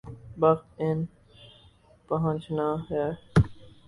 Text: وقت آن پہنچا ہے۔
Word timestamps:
وقت 0.41 0.67
آن 0.85 0.97
پہنچا 2.07 2.67
ہے۔ 2.89 3.07